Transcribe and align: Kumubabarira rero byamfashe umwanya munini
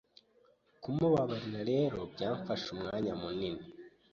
Kumubabarira 0.81 1.61
rero 1.71 1.99
byamfashe 2.13 2.67
umwanya 2.75 3.11
munini 3.21 3.63